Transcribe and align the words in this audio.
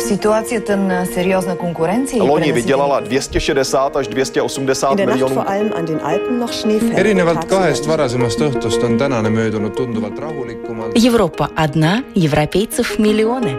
ситуацията 0.00 0.76
на 0.76 1.06
сериозна 1.06 1.56
конкуренция. 1.56 2.22
Loni 2.22 2.52
vydělala 2.52 3.00
260 3.00 3.96
až 3.96 4.08
280 4.08 4.94
miljonů. 5.06 5.44
erinevalt 6.96 7.44
kahest 7.44 7.86
varasemast 7.86 8.40
õhtust 8.40 8.84
on 8.84 8.98
tänane 8.98 9.28
möödunud 9.30 9.74
tunduvalt 9.76 10.18
rahulikumalt. 10.18 10.92
Европа 11.06 11.48
одна, 11.56 12.02
европейцев 12.14 12.98
миллионы. 12.98 13.52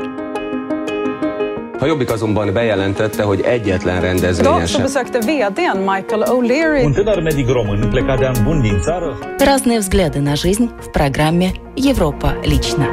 A 1.81 1.85
Jobbik 1.85 2.11
azonban 2.11 2.53
bejelentette, 2.53 3.23
hogy 3.23 3.41
egyetlen 3.41 4.01
rendezvényen 4.01 4.53
Idag 4.55 4.67
så 4.67 4.73
sem. 4.73 4.81
besökte 4.81 5.19
vdn 5.19 5.77
Michael 5.77 6.23
O'Leary 6.29 6.85
Un 6.85 6.93
tânăr 6.93 7.21
medic 7.21 7.47
român 7.49 7.89
plecat 7.89 8.19
de 8.19 8.25
an 8.25 8.35
bun 8.43 8.61
din 8.61 8.79
țară 8.81 9.17
Разные 9.39 9.79
взгляды 9.79 10.19
на 10.19 10.35
жизнь 10.35 10.69
в 10.79 10.89
программе 10.91 11.51
«Европа 11.75 12.35
лично». 12.43 12.85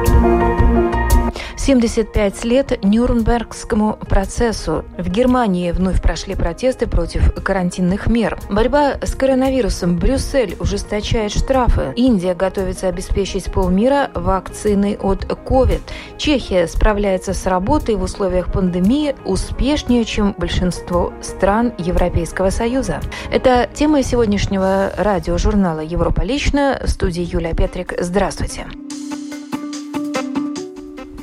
75 1.70 2.44
лет 2.46 2.82
Нюрнбергскому 2.82 3.96
процессу. 4.08 4.84
В 4.98 5.08
Германии 5.08 5.70
вновь 5.70 6.02
прошли 6.02 6.34
протесты 6.34 6.88
против 6.88 7.32
карантинных 7.44 8.08
мер. 8.08 8.40
Борьба 8.50 8.94
с 9.00 9.14
коронавирусом. 9.14 9.96
Брюссель 9.96 10.56
ужесточает 10.58 11.30
штрафы. 11.30 11.92
Индия 11.94 12.34
готовится 12.34 12.88
обеспечить 12.88 13.52
полмира 13.52 14.10
вакциной 14.14 14.98
от 15.00 15.26
COVID. 15.26 15.80
Чехия 16.18 16.66
справляется 16.66 17.34
с 17.34 17.46
работой 17.46 17.94
в 17.94 18.02
условиях 18.02 18.50
пандемии 18.52 19.14
успешнее, 19.24 20.04
чем 20.04 20.34
большинство 20.36 21.12
стран 21.22 21.72
Европейского 21.78 22.50
Союза. 22.50 23.00
Это 23.30 23.70
тема 23.72 24.02
сегодняшнего 24.02 24.90
радиожурнала 24.98 25.80
«Европа 25.80 26.22
лично». 26.22 26.80
В 26.82 26.90
студии 26.90 27.22
Юлия 27.22 27.54
Петрик. 27.54 27.94
Здравствуйте. 27.96 28.66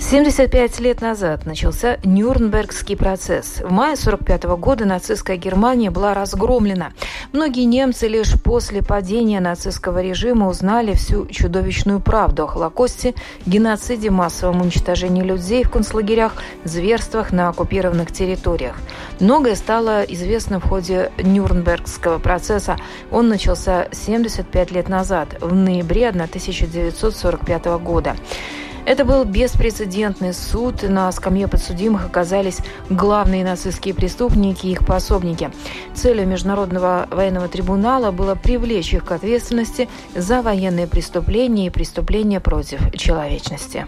75 0.09 0.79
лет 0.79 1.02
назад 1.02 1.45
начался 1.45 1.97
Нюрнбергский 2.05 2.95
процесс. 2.95 3.59
В 3.59 3.70
мае 3.70 3.95
1945 3.95 4.43
года 4.57 4.85
нацистская 4.85 5.35
Германия 5.35 5.91
была 5.91 6.13
разгромлена. 6.13 6.93
Многие 7.34 7.65
немцы 7.65 8.07
лишь 8.07 8.41
после 8.41 8.82
падения 8.82 9.41
нацистского 9.41 10.01
режима 10.01 10.48
узнали 10.48 10.93
всю 10.93 11.26
чудовищную 11.26 11.99
правду 11.99 12.45
о 12.45 12.48
Холокосте, 12.48 13.15
геноциде, 13.45 14.09
массовом 14.09 14.62
уничтожении 14.62 15.23
людей 15.23 15.65
в 15.65 15.70
концлагерях, 15.70 16.35
зверствах 16.63 17.34
на 17.34 17.49
оккупированных 17.49 18.13
территориях. 18.13 18.77
Многое 19.20 19.55
стало 19.55 20.04
известно 20.04 20.62
в 20.62 20.70
ходе 20.70 21.12
Нюрнбергского 21.17 22.20
процесса. 22.20 22.77
Он 23.12 23.27
начался 23.27 23.89
75 23.91 24.71
лет 24.71 24.87
назад, 24.87 25.35
в 25.41 25.54
ноябре 25.54 26.07
1945 26.07 27.65
года. 27.82 28.15
Это 28.88 29.04
был 29.04 29.26
беспрецедентный 29.26 30.34
суд. 30.34 30.82
На 30.84 31.12
скамье 31.12 31.49
подсудимых 31.49 32.05
оказались 32.05 32.60
главные 32.90 33.44
нацистские 33.44 33.94
преступники 33.94 34.66
и 34.66 34.71
их 34.71 34.85
пособники. 34.85 35.52
Целью 35.94 36.26
Международного 36.26 37.05
военного 37.12 37.49
трибунала 37.49 38.12
было 38.12 38.35
привлечь 38.35 38.94
их 38.94 39.04
к 39.04 39.12
ответственности 39.12 39.90
за 40.16 40.41
военные 40.41 40.88
преступления 40.88 41.68
и 41.68 41.70
преступления 41.70 42.40
против 42.40 42.79
человечности. 42.94 43.85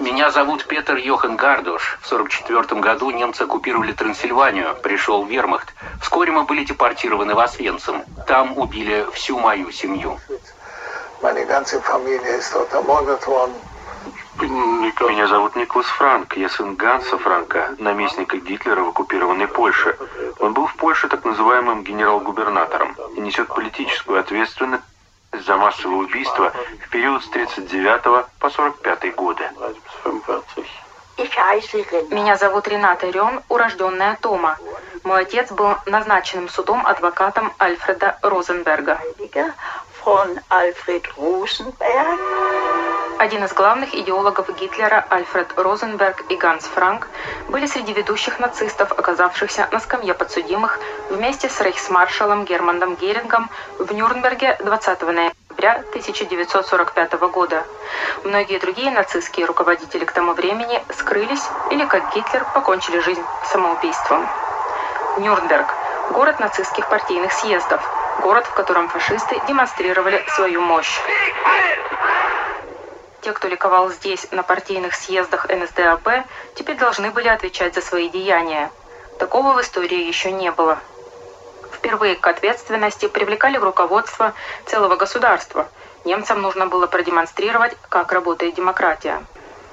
Меня 0.00 0.30
зовут 0.30 0.64
Петер 0.66 0.96
Йохан 0.96 1.36
Гардуш. 1.36 1.98
В 2.00 2.12
1944 2.12 2.80
году 2.80 3.10
немцы 3.10 3.42
оккупировали 3.42 3.92
Трансильванию, 3.92 4.76
пришел 4.76 5.24
вермахт. 5.24 5.74
Вскоре 6.00 6.30
мы 6.30 6.44
были 6.44 6.64
депортированы 6.64 7.34
в 7.34 7.40
Освенцим. 7.40 8.04
Там 8.26 8.56
убили 8.56 9.06
всю 9.12 9.38
мою 9.38 9.72
семью. 9.72 10.18
Меня 14.40 15.26
зовут 15.26 15.56
Николас 15.56 15.86
Франк. 15.86 16.36
Я 16.36 16.48
сын 16.48 16.76
Ганса 16.76 17.18
Франка, 17.18 17.74
наместника 17.78 18.36
Гитлера 18.36 18.82
в 18.82 18.88
оккупированной 18.88 19.48
Польше. 19.48 19.96
Он 20.38 20.52
был 20.52 20.66
в 20.66 20.76
Польше 20.76 21.08
так 21.08 21.24
называемым 21.24 21.82
генерал-губернатором 21.82 22.94
и 23.16 23.20
несет 23.20 23.48
политическую 23.48 24.20
ответственность 24.20 24.84
за 25.32 25.56
массовые 25.56 25.98
убийства 25.98 26.52
в 26.84 26.90
период 26.90 27.22
с 27.24 27.28
39 27.28 28.26
по 28.38 28.50
45 28.50 29.14
годы. 29.14 29.44
Меня 32.10 32.36
зовут 32.36 32.68
Рената 32.68 33.08
Рен, 33.08 33.40
урожденная 33.48 34.18
Тома. 34.20 34.58
Мой 35.02 35.22
отец 35.22 35.50
был 35.50 35.76
назначенным 35.86 36.48
судом 36.48 36.86
адвокатом 36.86 37.52
Альфреда 37.58 38.18
Розенберга. 38.22 39.00
Один 43.18 43.44
из 43.44 43.54
главных 43.54 43.94
идеологов 43.94 44.54
Гитлера, 44.60 45.06
Альфред 45.08 45.48
Розенберг 45.56 46.24
и 46.28 46.36
Ганс 46.36 46.64
Франк, 46.64 47.08
были 47.48 47.64
среди 47.64 47.94
ведущих 47.94 48.38
нацистов, 48.40 48.92
оказавшихся 48.92 49.68
на 49.72 49.80
скамье 49.80 50.12
подсудимых 50.12 50.78
вместе 51.08 51.48
с 51.48 51.58
рейхсмаршалом 51.62 52.44
Германом 52.44 52.94
Герингом 52.96 53.48
в 53.78 53.90
Нюрнберге 53.90 54.58
20 54.62 55.00
ноября 55.00 55.82
1945 55.88 57.12
года. 57.30 57.64
Многие 58.24 58.58
другие 58.58 58.90
нацистские 58.90 59.46
руководители 59.46 60.04
к 60.04 60.12
тому 60.12 60.34
времени 60.34 60.84
скрылись 60.98 61.48
или, 61.70 61.86
как 61.86 62.14
Гитлер, 62.14 62.44
покончили 62.52 62.98
жизнь 62.98 63.24
самоубийством. 63.50 64.28
Нюрнберг– 65.16 65.66
город 66.10 66.38
нацистских 66.38 66.86
партийных 66.90 67.32
съездов, 67.32 67.80
город, 68.20 68.44
в 68.44 68.52
котором 68.52 68.90
фашисты 68.90 69.40
демонстрировали 69.48 70.22
свою 70.34 70.60
мощь. 70.60 71.00
Те, 73.26 73.32
кто 73.32 73.48
ликовал 73.48 73.90
здесь, 73.90 74.30
на 74.30 74.44
партийных 74.44 74.94
съездах 74.94 75.48
НСДАП, 75.48 76.28
теперь 76.54 76.76
должны 76.76 77.10
были 77.10 77.26
отвечать 77.26 77.74
за 77.74 77.80
свои 77.80 78.08
деяния. 78.08 78.70
Такого 79.18 79.54
в 79.54 79.60
истории 79.60 80.06
еще 80.06 80.30
не 80.30 80.52
было. 80.52 80.78
Впервые 81.72 82.14
к 82.14 82.24
ответственности 82.24 83.08
привлекали 83.08 83.56
руководство 83.56 84.34
целого 84.64 84.94
государства. 84.94 85.68
Немцам 86.04 86.40
нужно 86.40 86.68
было 86.68 86.86
продемонстрировать, 86.86 87.76
как 87.88 88.12
работает 88.12 88.54
демократия. 88.54 89.26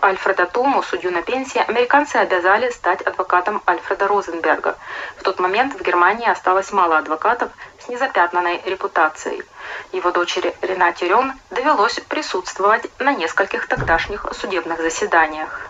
Альфреда 0.03 0.45
Тому, 0.47 0.83
судью 0.83 1.11
на 1.11 1.21
пенсии, 1.21 1.59
американцы 1.59 2.17
обязали 2.17 2.69
стать 2.71 3.01
адвокатом 3.01 3.63
Альфреда 3.65 4.07
Розенберга. 4.09 4.75
В 5.15 5.23
тот 5.23 5.39
момент 5.39 5.79
в 5.79 5.81
Германии 5.81 6.27
осталось 6.27 6.73
мало 6.73 6.97
адвокатов 6.97 7.49
с 7.79 7.87
незапятнанной 7.87 8.61
репутацией. 8.65 9.43
Его 9.93 10.11
дочери 10.11 10.53
Ренате 10.61 11.07
Рен 11.07 11.33
довелось 11.51 12.01
присутствовать 12.01 12.89
на 12.99 13.13
нескольких 13.13 13.67
тогдашних 13.67 14.25
судебных 14.33 14.81
заседаниях. 14.81 15.69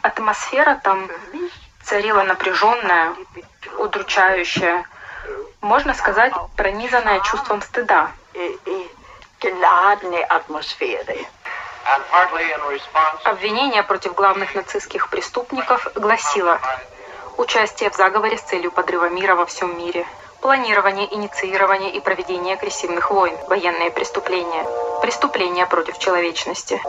Атмосфера 0.00 0.80
там 0.82 1.06
царила 1.84 2.22
напряженная, 2.22 3.14
удручающая, 3.78 4.84
можно 5.60 5.92
сказать, 5.92 6.32
пронизанная 6.56 7.20
чувством 7.20 7.60
стыда. 7.60 8.10
Обвинение 13.24 13.82
против 13.82 14.14
главных 14.14 14.54
нацистских 14.54 15.08
преступников 15.08 15.88
гласило 15.94 16.60
участие 17.36 17.90
в 17.90 17.94
заговоре 17.94 18.36
с 18.36 18.42
целью 18.42 18.70
подрыва 18.70 19.08
мира 19.08 19.34
во 19.34 19.46
всем 19.46 19.76
мире, 19.78 20.06
планирование, 20.40 21.12
инициирование 21.14 21.90
и 21.90 22.00
проведение 22.00 22.54
агрессивных 22.54 23.10
войн, 23.10 23.36
военные 23.48 23.90
преступления, 23.90 24.64
преступления 25.00 25.66
против 25.66 25.98
человечности. 25.98 26.80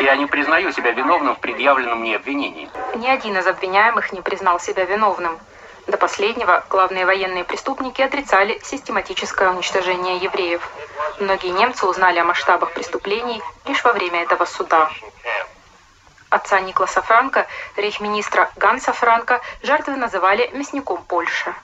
Я 0.00 0.16
не 0.16 0.26
признаю 0.26 0.72
себя 0.72 0.92
виновным 0.92 1.36
в 1.36 1.38
предъявленном 1.38 2.00
мне 2.00 2.16
обвинении. 2.16 2.68
Ни 2.96 3.06
один 3.06 3.36
из 3.38 3.46
обвиняемых 3.46 4.12
не 4.12 4.20
признал 4.20 4.58
себя 4.60 4.84
виновным. 4.84 5.38
До 5.86 5.96
последнего 5.98 6.64
главные 6.68 7.06
военные 7.06 7.44
преступники 7.44 8.02
отрицали 8.02 8.58
систематическое 8.64 9.50
уничтожение 9.50 10.16
евреев. 10.16 10.68
Многие 11.20 11.50
немцы 11.50 11.86
узнали 11.86 12.18
о 12.18 12.24
масштабах 12.24 12.72
преступлений 12.72 13.40
лишь 13.66 13.84
во 13.84 13.92
время 13.92 14.22
этого 14.22 14.46
суда. 14.46 14.90
Отца 16.28 16.58
Никласа 16.58 17.02
Франка, 17.02 17.46
рейхминистра 17.76 18.50
Ганса 18.56 18.92
Франка, 18.92 19.40
жертвы 19.62 19.94
называли 19.94 20.50
мясником 20.52 21.04
Польши. 21.04 21.54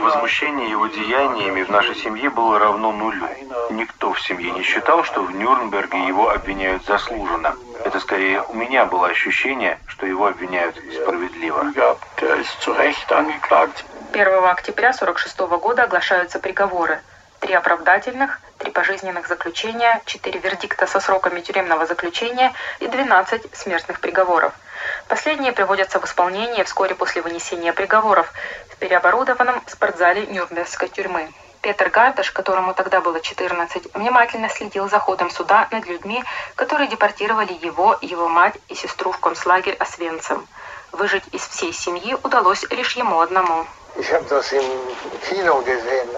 Возмущение 0.00 0.70
его 0.70 0.86
деяниями 0.86 1.62
в 1.62 1.70
нашей 1.70 1.94
семье 1.94 2.30
было 2.30 2.58
равно 2.58 2.92
нулю. 2.92 3.26
Никто 3.70 4.12
в 4.12 4.20
семье 4.20 4.50
не 4.52 4.62
считал, 4.62 5.04
что 5.04 5.22
в 5.22 5.34
Нюрнберге 5.34 6.06
его 6.06 6.30
обвиняют 6.30 6.84
заслуженно. 6.86 7.54
Это 7.84 8.00
скорее 8.00 8.42
у 8.42 8.54
меня 8.54 8.84
было 8.86 9.08
ощущение, 9.08 9.78
что 9.86 10.06
его 10.06 10.26
обвиняют 10.26 10.76
справедливо. 10.76 11.60
1 14.12 14.44
октября 14.44 14.90
1946 14.90 15.38
года 15.60 15.84
оглашаются 15.84 16.38
приговоры. 16.38 17.00
Три 17.40 17.54
оправдательных, 17.54 18.40
три 18.58 18.70
пожизненных 18.72 19.28
заключения, 19.28 20.02
четыре 20.06 20.40
вердикта 20.40 20.86
со 20.86 20.98
сроками 20.98 21.40
тюремного 21.40 21.86
заключения 21.86 22.52
и 22.80 22.88
12 22.88 23.56
смертных 23.56 24.00
приговоров. 24.00 24.52
Последние 25.06 25.52
приводятся 25.52 26.00
в 26.00 26.04
исполнение 26.04 26.64
вскоре 26.64 26.94
после 26.94 27.22
вынесения 27.22 27.72
приговоров 27.72 28.32
в 28.70 28.76
переоборудованном 28.76 29.62
спортзале 29.66 30.26
Нюрнбергской 30.26 30.88
тюрьмы. 30.88 31.32
Петр 31.60 31.90
Гардаш, 31.90 32.30
которому 32.30 32.74
тогда 32.74 33.00
было 33.00 33.20
14, 33.20 33.94
внимательно 33.94 34.48
следил 34.48 34.88
за 34.88 34.98
ходом 34.98 35.30
суда 35.30 35.68
над 35.70 35.86
людьми, 35.86 36.22
которые 36.54 36.88
депортировали 36.88 37.52
его, 37.52 37.98
его 38.00 38.28
мать 38.28 38.54
и 38.68 38.74
сестру 38.74 39.12
в 39.12 39.18
концлагерь 39.18 39.74
Освенцим. 39.74 40.46
Выжить 40.92 41.24
из 41.32 41.42
всей 41.46 41.72
семьи 41.72 42.16
удалось 42.22 42.64
лишь 42.70 42.96
ему 42.96 43.20
одному. 43.20 43.66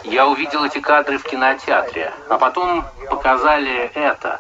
Я 0.05 0.27
увидел 0.27 0.65
эти 0.65 0.81
кадры 0.81 1.19
в 1.19 1.23
кинотеатре, 1.25 2.13
а 2.29 2.37
потом 2.37 2.85
показали 3.09 3.91
это. 3.95 4.39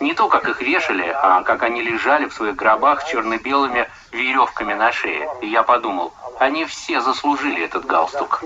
Не 0.00 0.14
то, 0.14 0.28
как 0.28 0.48
их 0.48 0.60
вешали, 0.60 1.08
а 1.14 1.42
как 1.42 1.62
они 1.62 1.82
лежали 1.82 2.26
в 2.26 2.34
своих 2.34 2.56
гробах 2.56 3.04
черно-белыми 3.04 3.88
веревками 4.10 4.74
на 4.74 4.90
шее. 4.92 5.28
И 5.40 5.46
я 5.46 5.62
подумал, 5.62 6.12
они 6.38 6.64
все 6.64 7.00
заслужили 7.00 7.64
этот 7.64 7.86
галстук. 7.86 8.42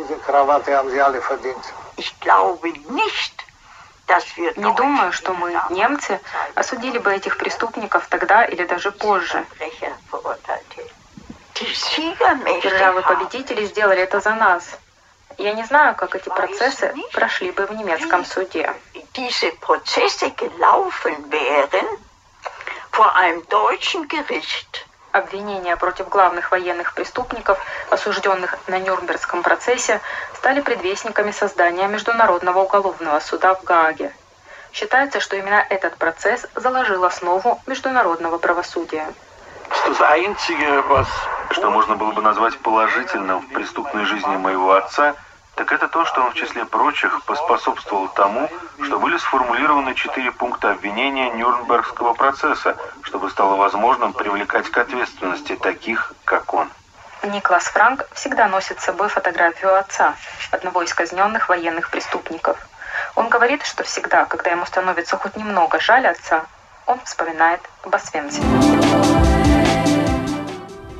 Не 4.57 4.75
думаю, 4.75 5.13
что 5.13 5.33
мы, 5.33 5.59
немцы, 5.71 6.21
осудили 6.55 6.99
бы 6.99 7.15
этих 7.15 7.39
преступников 7.39 8.07
тогда 8.09 8.45
или 8.45 8.65
даже 8.65 8.91
позже. 8.93 9.45
Державы-победители 12.63 13.67
сделали 13.67 14.03
это 14.03 14.21
за 14.21 14.35
нас. 14.35 14.65
Я 15.39 15.53
не 15.53 15.65
знаю, 15.65 15.97
как 15.97 16.15
эти 16.15 16.29
процессы 16.29 16.95
прошли 17.13 17.51
бы 17.51 17.67
в 17.67 17.73
немецком 17.73 18.25
суде. 18.25 18.73
Обвинения 25.11 25.77
против 25.77 26.09
главных 26.09 26.51
военных 26.51 26.95
преступников, 26.95 27.59
осужденных 27.91 28.57
на 28.67 28.79
Нюрнбергском 28.79 29.43
процессе, 29.43 30.01
стали 30.35 30.61
предвестниками 30.61 31.31
создания 31.31 31.87
Международного 31.87 32.61
уголовного 32.61 33.21
суда 33.21 33.55
в 33.55 33.63
Гааге. 33.65 34.13
Считается, 34.73 35.21
что 35.21 35.37
именно 35.37 35.65
этот 35.71 35.97
процесс 35.97 36.47
заложил 36.57 37.05
основу 37.05 37.61
международного 37.67 38.39
правосудия. 38.39 39.07
Что 41.51 41.71
можно 41.71 41.97
было 41.97 42.13
бы 42.13 42.23
назвать 42.23 42.59
положительным 42.59 43.41
в 43.41 43.49
преступной 43.49 44.05
жизни 44.05 44.37
моего 44.37 44.75
отца, 44.75 45.15
так 45.55 45.71
это 45.71 45.89
то, 45.89 46.05
что 46.05 46.23
он 46.23 46.33
в 46.33 46.35
числе 46.35 46.65
прочих 46.65 47.23
поспособствовал 47.25 48.09
тому, 48.09 48.51
что 48.83 48.99
были 48.99 49.17
сформулированы 49.19 49.95
четыре 49.95 50.33
пункта 50.33 50.73
обвинения 50.73 51.31
Нюрнбергского 51.31 52.15
процесса, 52.15 52.77
чтобы 53.03 53.31
стало 53.31 53.55
возможным 53.57 54.13
привлекать 54.13 54.69
к 54.69 54.79
ответственности 54.79 55.55
таких, 55.57 56.13
как 56.25 56.53
он. 56.55 56.69
Никлас 57.23 57.65
Франк 57.65 58.07
всегда 58.13 58.49
носит 58.49 58.81
с 58.81 58.85
собой 58.85 59.09
фотографию 59.09 59.79
отца, 59.79 60.15
одного 60.51 60.83
из 60.83 60.93
казненных 60.93 61.49
военных 61.49 61.91
преступников. 61.91 62.59
Он 63.15 63.29
говорит, 63.29 63.65
что 63.65 63.85
всегда, 63.85 64.25
когда 64.25 64.51
ему 64.51 64.67
становится 64.67 65.17
хоть 65.17 65.37
немного 65.37 65.81
жаль 65.81 66.07
отца, 66.07 66.45
он 66.87 67.01
вспоминает 67.05 67.61
об 67.83 67.95
Освенциме. 67.95 69.34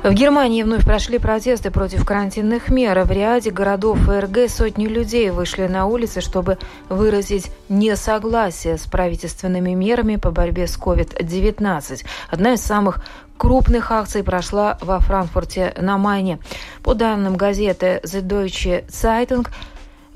В 0.05 0.13
Германии 0.13 0.61
вновь 0.61 0.85
прошли 0.85 1.17
протесты 1.17 1.71
против 1.71 2.05
карантинных 2.05 2.69
мер. 2.69 3.03
В 3.05 3.11
ряде 3.11 3.49
городов 3.49 3.97
ФРГ 4.01 4.47
сотни 4.51 4.85
людей 4.85 5.31
вышли 5.31 5.65
на 5.65 5.87
улицы, 5.87 6.21
чтобы 6.21 6.59
выразить 6.89 7.51
несогласие 7.69 8.77
с 8.77 8.85
правительственными 8.85 9.71
мерами 9.71 10.17
по 10.17 10.29
борьбе 10.29 10.67
с 10.67 10.77
COVID-19. 10.77 12.05
Одна 12.29 12.53
из 12.53 12.61
самых 12.61 13.01
крупных 13.37 13.91
акций 13.91 14.23
прошла 14.23 14.77
во 14.79 14.99
Франкфурте 14.99 15.73
на 15.75 15.97
Майне. 15.97 16.37
По 16.83 16.93
данным 16.93 17.35
газеты 17.35 17.99
The 18.03 18.21
Deutsche 18.21 18.85
Zeitung, 18.85 19.47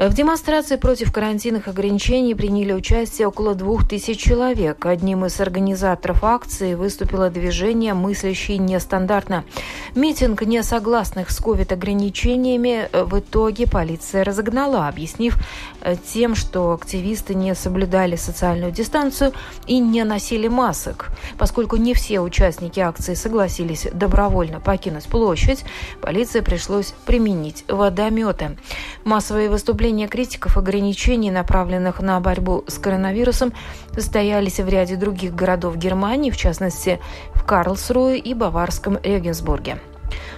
в 0.07 0.13
демонстрации 0.13 0.77
против 0.77 1.11
карантинных 1.11 1.67
ограничений 1.67 2.33
приняли 2.33 2.71
участие 2.71 3.27
около 3.27 3.53
двух 3.53 3.85
тысяч 3.85 4.17
человек. 4.17 4.85
Одним 4.85 5.25
из 5.25 5.41
организаторов 5.41 6.23
акции 6.23 6.73
выступило 6.75 7.29
движение 7.29 7.93
«Мыслящие 7.93 8.59
нестандартно». 8.59 9.43
Митинг 9.95 10.43
несогласных 10.43 11.29
с 11.31 11.37
ковид-ограничениями 11.39 12.87
в 12.93 13.19
итоге 13.19 13.67
полиция 13.67 14.23
разогнала, 14.23 14.87
объяснив 14.87 15.37
э, 15.81 15.97
тем, 15.97 16.35
что 16.35 16.71
активисты 16.71 17.35
не 17.35 17.53
соблюдали 17.53 18.15
социальную 18.15 18.71
дистанцию 18.71 19.33
и 19.67 19.79
не 19.79 20.05
носили 20.05 20.47
масок. 20.47 21.09
Поскольку 21.37 21.75
не 21.75 21.93
все 21.93 22.21
участники 22.21 22.79
акции 22.79 23.15
согласились 23.15 23.85
добровольно 23.91 24.61
покинуть 24.61 25.07
площадь, 25.07 25.65
полиции 25.99 26.39
пришлось 26.39 26.93
применить 27.05 27.65
водометы. 27.67 28.57
Массовые 29.03 29.49
выступления 29.49 29.88
Выступления 29.89 30.07
критиков 30.07 30.55
ограничений, 30.55 31.31
направленных 31.31 31.99
на 31.99 32.19
борьбу 32.19 32.63
с 32.67 32.77
коронавирусом, 32.77 33.53
состоялись 33.91 34.59
в 34.59 34.69
ряде 34.69 34.97
других 34.97 35.33
городов 35.33 35.77
Германии, 35.77 36.29
в 36.29 36.37
частности 36.37 36.99
в 37.33 37.43
Карлсруе 37.43 38.19
и 38.19 38.35
Баварском 38.35 38.99
Регенсбурге. 39.01 39.79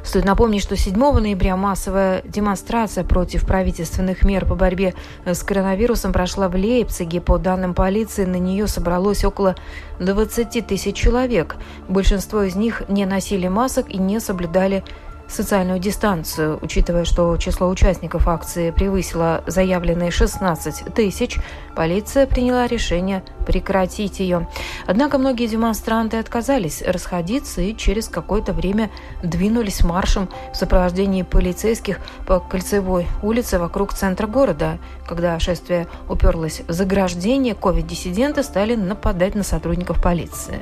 Стоит 0.03 0.23
напомнить, 0.23 0.61
что 0.61 0.77
7 0.77 0.95
ноября 0.95 1.57
массовая 1.57 2.21
демонстрация 2.23 3.03
против 3.03 3.45
правительственных 3.45 4.23
мер 4.23 4.45
по 4.45 4.55
борьбе 4.55 4.93
с 5.25 5.43
коронавирусом 5.43 6.13
прошла 6.13 6.47
в 6.47 6.55
Лейпциге. 6.55 7.19
По 7.19 7.37
данным 7.37 7.73
полиции, 7.73 8.23
на 8.23 8.37
нее 8.37 8.67
собралось 8.67 9.25
около 9.25 9.57
20 9.99 10.65
тысяч 10.65 10.95
человек. 10.95 11.57
Большинство 11.89 12.43
из 12.43 12.55
них 12.55 12.83
не 12.87 13.05
носили 13.05 13.49
масок 13.49 13.89
и 13.89 13.97
не 13.97 14.21
соблюдали 14.21 14.85
социальную 15.31 15.79
дистанцию. 15.79 16.59
Учитывая, 16.61 17.05
что 17.05 17.37
число 17.37 17.69
участников 17.69 18.27
акции 18.27 18.71
превысило 18.71 19.43
заявленные 19.47 20.11
16 20.11 20.93
тысяч, 20.93 21.37
полиция 21.75 22.27
приняла 22.27 22.67
решение 22.67 23.23
прекратить 23.45 24.19
ее. 24.19 24.47
Однако 24.85 25.17
многие 25.17 25.47
демонстранты 25.47 26.17
отказались 26.17 26.81
расходиться 26.81 27.61
и 27.61 27.75
через 27.75 28.07
какое-то 28.07 28.53
время 28.53 28.91
двинулись 29.23 29.83
маршем 29.83 30.29
в 30.53 30.57
сопровождении 30.57 31.23
полицейских 31.23 31.99
по 32.27 32.39
кольцевой 32.39 33.07
улице 33.23 33.57
вокруг 33.57 33.93
центра 33.93 34.27
города. 34.27 34.77
Когда 35.07 35.39
шествие 35.39 35.87
уперлось 36.09 36.61
в 36.67 36.71
заграждение, 36.71 37.55
ковид-диссиденты 37.55 38.43
стали 38.43 38.75
нападать 38.75 39.35
на 39.35 39.43
сотрудников 39.43 40.01
полиции. 40.01 40.59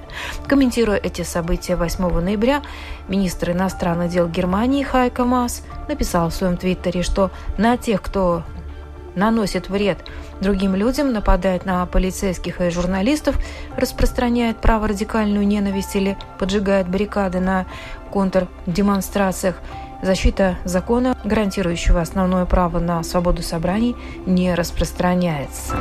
Комментируя 0.47 0.97
эти 0.97 1.23
события 1.23 1.75
8 1.75 2.19
ноября, 2.19 2.61
министр 3.07 3.51
иностранных 3.51 4.09
дел 4.09 4.27
Германии 4.27 4.58
Хайка 4.83 5.23
Мас 5.23 5.63
написал 5.87 6.29
в 6.29 6.33
своем 6.33 6.57
твиттере, 6.57 7.01
что 7.01 7.31
на 7.57 7.77
тех, 7.77 8.01
кто 8.01 8.43
наносит 9.15 9.69
вред 9.69 9.99
другим 10.41 10.75
людям, 10.75 11.13
нападает 11.13 11.65
на 11.65 11.85
полицейских 11.85 12.59
и 12.59 12.69
журналистов, 12.69 13.37
распространяет 13.77 14.57
праворадикальную 14.57 15.47
ненависть 15.47 15.95
или 15.95 16.17
поджигает 16.37 16.89
баррикады 16.89 17.39
на 17.39 17.67
контрдемонстрациях. 18.11 19.55
Защита 20.01 20.57
закона, 20.65 21.17
гарантирующего 21.23 22.01
основное 22.01 22.45
право 22.45 22.79
на 22.79 23.03
свободу 23.03 23.41
собраний, 23.41 23.95
не 24.25 24.53
распространяется. 24.55 25.75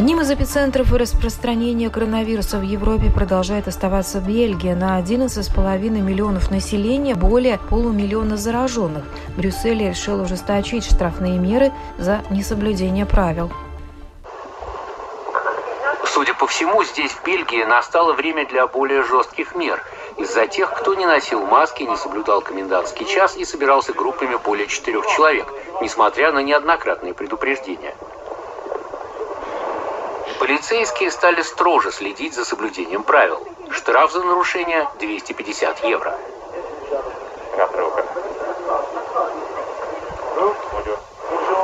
Одним 0.00 0.22
из 0.22 0.30
эпицентров 0.30 0.90
распространения 0.94 1.90
коронавируса 1.90 2.56
в 2.56 2.62
Европе 2.62 3.12
продолжает 3.14 3.68
оставаться 3.68 4.18
Бельгия. 4.20 4.74
На 4.74 4.98
11,5 4.98 5.90
миллионов 5.90 6.50
населения 6.50 7.14
более 7.14 7.58
полумиллиона 7.68 8.38
зараженных. 8.38 9.04
Брюссель 9.36 9.86
решил 9.86 10.22
ужесточить 10.22 10.86
штрафные 10.86 11.36
меры 11.36 11.70
за 11.98 12.22
несоблюдение 12.30 13.04
правил. 13.04 13.52
Судя 16.06 16.32
по 16.32 16.46
всему, 16.46 16.82
здесь, 16.82 17.12
в 17.12 17.22
Бельгии, 17.22 17.64
настало 17.64 18.14
время 18.14 18.48
для 18.48 18.66
более 18.66 19.04
жестких 19.04 19.54
мер 19.54 19.84
из-за 20.16 20.46
тех, 20.46 20.72
кто 20.72 20.94
не 20.94 21.04
носил 21.04 21.44
маски, 21.44 21.82
не 21.82 21.96
соблюдал 21.98 22.40
комендантский 22.40 23.04
час 23.04 23.36
и 23.36 23.44
собирался 23.44 23.92
группами 23.92 24.38
более 24.42 24.66
четырех 24.66 25.06
человек, 25.08 25.46
несмотря 25.82 26.32
на 26.32 26.38
неоднократные 26.38 27.12
предупреждения. 27.12 27.94
Полицейские 30.40 31.10
стали 31.10 31.42
строже 31.42 31.92
следить 31.92 32.32
за 32.32 32.46
соблюдением 32.46 33.02
правил. 33.02 33.46
Штраф 33.72 34.10
за 34.10 34.24
нарушение 34.24 34.88
250 34.98 35.84
евро. 35.84 36.18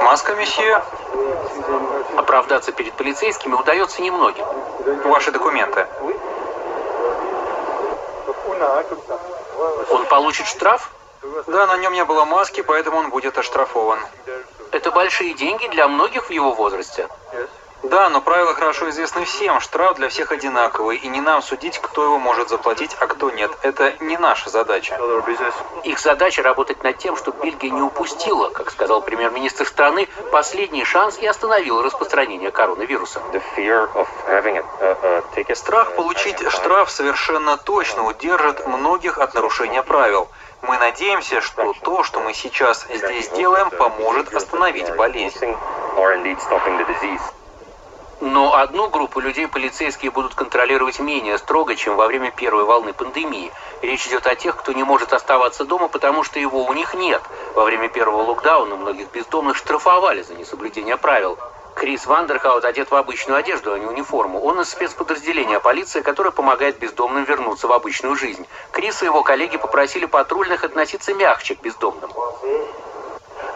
Маска, 0.03 0.35
месье. 0.35 0.83
Оправдаться 2.19 2.71
перед 2.73 2.93
полицейскими 2.93 3.55
удается 3.55 4.03
немногим. 4.03 4.45
Ваши 5.05 5.33
документы. 5.33 5.87
Он 9.89 10.05
получит 10.05 10.47
штраф? 10.47 10.91
Да, 11.47 11.67
на 11.67 11.79
нем 11.79 11.95
не 11.95 12.05
было 12.05 12.27
маски, 12.27 12.61
поэтому 12.61 12.99
он 12.99 13.09
будет 13.09 13.39
оштрафован. 13.39 14.01
Это 14.71 14.91
большие 14.91 15.33
деньги 15.33 15.67
для 15.69 15.89
многих 15.89 16.27
в 16.27 16.31
его 16.31 16.53
возрасте. 16.53 17.09
Да, 17.97 18.11
но 18.11 18.21
правила 18.21 18.53
хорошо 18.53 18.91
известны 18.91 19.25
всем. 19.25 19.59
Штраф 19.59 19.97
для 19.97 20.11
всех 20.11 20.31
одинаковый, 20.31 20.99
и 20.99 21.09
не 21.09 21.23
нам 21.23 21.41
судить, 21.41 21.79
кто 21.79 22.05
его 22.05 22.19
может 22.19 22.51
заплатить, 22.51 22.95
а 23.01 23.07
кто 23.07 23.31
нет. 23.31 23.51
Это 23.63 23.95
не 24.01 24.19
наша 24.19 24.51
задача. 24.51 25.01
Их 25.83 25.99
задача 25.99 26.43
работать 26.43 26.85
над 26.85 26.99
тем, 26.99 27.17
чтобы 27.17 27.43
Бельгия 27.43 27.71
не 27.71 27.81
упустила, 27.81 28.51
как 28.51 28.71
сказал 28.71 29.01
премьер-министр 29.01 29.65
страны, 29.65 30.09
последний 30.31 30.85
шанс 30.85 31.17
и 31.21 31.27
остановила 31.27 31.83
распространение 31.83 32.51
коронавируса. 32.51 33.23
Страх 35.55 35.95
получить 35.95 36.47
штраф 36.51 36.91
совершенно 36.91 37.57
точно 37.57 38.05
удержит 38.05 38.67
многих 38.67 39.17
от 39.17 39.33
нарушения 39.33 39.83
правил. 39.83 40.29
Мы 40.61 40.77
надеемся, 40.77 41.41
что 41.41 41.73
то, 41.81 42.03
что 42.03 42.21
мы 42.21 42.35
сейчас 42.35 42.87
здесь 42.93 43.31
делаем, 43.31 43.71
поможет 43.71 44.35
остановить 44.35 44.95
болезнь. 44.97 45.57
Но 48.21 48.55
одну 48.55 48.89
группу 48.89 49.21
людей 49.21 49.47
полицейские 49.47 50.11
будут 50.11 50.35
контролировать 50.35 51.01
менее 51.01 51.37
строго, 51.37 51.77
чем 51.77 51.97
во 51.97 52.07
время 52.07 52.31
первой 52.31 52.65
волны 52.65 52.95
пандемии. 52.95 53.53
Речь 53.83 54.07
идет 54.07 54.27
о 54.27 54.35
тех, 54.35 54.57
кто 54.57 54.73
не 54.73 54.85
может 54.85 55.13
оставаться 55.13 55.67
дома, 55.67 55.89
потому 55.89 56.23
что 56.23 56.39
его 56.39 56.65
у 56.65 56.73
них 56.73 56.95
нет. 56.95 57.21
Во 57.55 57.65
время 57.65 57.89
первого 57.89 58.23
локдауна 58.23 58.77
многих 58.77 59.11
бездомных 59.11 59.57
штрафовали 59.57 60.23
за 60.23 60.35
несоблюдение 60.35 60.97
правил. 60.97 61.39
Крис 61.75 62.07
Вандерхаут 62.07 62.65
одет 62.65 62.91
в 62.91 62.95
обычную 62.95 63.39
одежду, 63.39 63.75
а 63.75 63.79
не 63.79 63.85
униформу. 63.85 64.41
Он 64.41 64.63
из 64.63 64.71
спецподразделения 64.71 65.61
полиции, 65.61 66.01
которое 66.01 66.31
помогает 66.31 66.79
бездомным 66.79 67.25
вернуться 67.25 67.69
в 67.69 67.73
обычную 67.73 68.17
жизнь. 68.17 68.47
Крис 68.71 69.03
и 69.03 69.05
его 69.05 69.23
коллеги 69.23 69.59
попросили 69.59 70.07
патрульных 70.07 70.65
относиться 70.65 71.13
мягче 71.13 71.55
к 71.55 71.61
бездомным. 71.61 72.11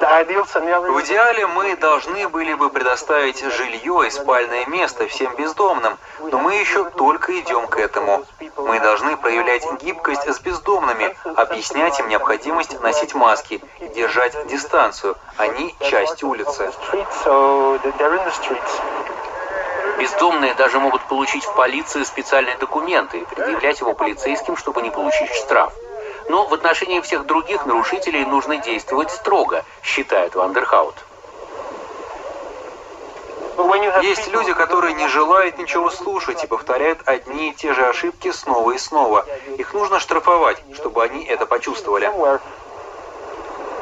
В 0.01 1.01
идеале 1.03 1.47
мы 1.47 1.77
должны 1.77 2.29
были 2.29 2.55
бы 2.55 2.71
предоставить 2.71 3.43
жилье 3.43 4.07
и 4.07 4.11
спальное 4.11 4.67
место 4.67 5.07
всем 5.07 5.35
бездомным, 5.37 5.97
но 6.19 6.39
мы 6.39 6.55
еще 6.55 6.85
только 6.91 7.39
идем 7.41 7.67
к 7.67 7.79
этому. 7.79 8.25
Мы 8.57 8.81
должны 8.81 9.17
проявлять 9.17 9.65
гибкость 9.83 10.27
с 10.27 10.41
бездомными, 10.41 11.17
объяснять 11.37 11.99
им 12.01 12.09
необходимость 12.09 12.81
носить 12.81 13.15
маски 13.15 13.63
и 13.81 13.89
держать 13.89 14.35
дистанцию. 14.49 15.17
Они 15.37 15.75
часть 15.81 16.23
улицы. 16.23 16.71
Бездомные 19.99 20.55
даже 20.55 20.79
могут 20.81 21.03
получить 21.03 21.45
в 21.45 21.55
полиции 21.55 22.05
специальные 22.05 22.57
документы 22.57 23.19
и 23.19 23.25
предъявлять 23.25 23.81
его 23.81 23.95
полицейским, 23.95 24.57
чтобы 24.57 24.83
не 24.83 24.91
получить 24.91 25.33
штраф. 25.35 25.73
Но 26.31 26.47
в 26.47 26.55
отношении 26.55 27.01
всех 27.01 27.27
других 27.27 27.67
нарушителей 27.67 28.25
нужно 28.25 28.59
действовать 28.59 29.11
строго, 29.11 29.65
считает 29.83 30.37
Вандерхаут. 30.37 30.95
Есть 34.03 34.29
люди, 34.29 34.53
которые 34.53 34.95
не 34.95 35.09
желают 35.09 35.59
ничего 35.59 35.91
слушать 35.91 36.45
и 36.45 36.47
повторяют 36.47 37.01
одни 37.05 37.51
и 37.51 37.53
те 37.53 37.75
же 37.75 37.85
ошибки 37.85 38.31
снова 38.31 38.71
и 38.71 38.79
снова. 38.79 39.27
Их 39.59 39.75
нужно 39.75 39.99
штрафовать, 39.99 40.63
чтобы 40.75 41.03
они 41.03 41.25
это 41.25 41.47
почувствовали. 41.47 42.09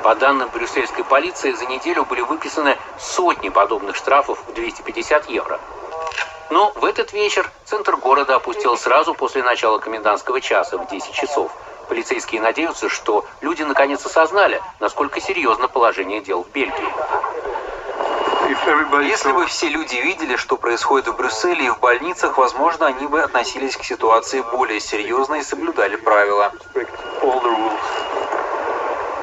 По 0.02 0.14
данным 0.14 0.48
брюссельской 0.48 1.04
полиции, 1.04 1.52
за 1.52 1.66
неделю 1.66 2.06
были 2.06 2.22
выписаны 2.22 2.78
сотни 2.98 3.50
подобных 3.50 3.94
штрафов 3.94 4.38
в 4.46 4.54
250 4.54 5.28
евро. 5.28 5.60
Но 6.48 6.72
в 6.76 6.86
этот 6.86 7.12
вечер 7.12 7.50
центр 7.66 7.96
города 7.96 8.36
опустил 8.36 8.78
сразу 8.78 9.12
после 9.12 9.42
начала 9.42 9.78
комендантского 9.80 10.40
часа 10.40 10.78
в 10.78 10.88
10 10.88 11.12
часов– 11.12 11.52
Полицейские 11.88 12.42
надеются, 12.42 12.88
что 12.88 13.24
люди 13.40 13.62
наконец 13.62 14.04
осознали, 14.04 14.60
насколько 14.78 15.20
серьезно 15.20 15.68
положение 15.68 16.20
дел 16.20 16.44
в 16.44 16.52
Бельгии. 16.52 16.92
Если 19.02 19.32
бы 19.32 19.46
все 19.46 19.68
люди 19.68 19.96
видели, 19.96 20.36
что 20.36 20.56
происходит 20.56 21.08
в 21.08 21.16
Брюсселе 21.16 21.66
и 21.66 21.70
в 21.70 21.80
больницах, 21.80 22.36
возможно, 22.36 22.86
они 22.86 23.06
бы 23.06 23.22
относились 23.22 23.76
к 23.76 23.84
ситуации 23.84 24.42
более 24.52 24.80
серьезно 24.80 25.36
и 25.36 25.42
соблюдали 25.42 25.96
правила. 25.96 26.52